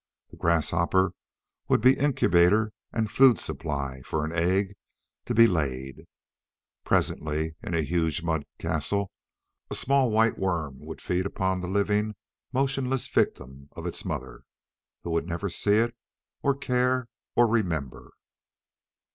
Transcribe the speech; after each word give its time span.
The 0.31 0.37
grasshopper 0.37 1.11
would 1.67 1.79
be 1.79 1.93
incubator 1.95 2.73
and 2.91 3.11
food 3.11 3.37
supply 3.37 4.01
for 4.01 4.25
an 4.25 4.31
egg 4.31 4.73
to 5.25 5.35
be 5.35 5.45
laid. 5.45 6.07
Presently, 6.83 7.53
in 7.61 7.75
a 7.75 7.83
huge 7.83 8.23
mud 8.23 8.47
castle, 8.57 9.11
a 9.69 9.75
small 9.75 10.09
white 10.09 10.39
worm 10.39 10.79
would 10.79 11.01
feed 11.01 11.27
upon 11.27 11.59
the 11.59 11.67
living, 11.67 12.15
motionless 12.51 13.07
victim 13.07 13.69
of 13.73 13.85
its 13.85 14.03
mother 14.03 14.41
who 15.03 15.11
would 15.11 15.27
never 15.27 15.49
see 15.51 15.75
it, 15.77 15.95
or 16.41 16.55
care, 16.57 17.07
or 17.35 17.45
remember.... 17.45 18.09